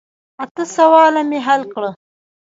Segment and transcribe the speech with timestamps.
[0.43, 1.89] اته سواله مې حل کړه.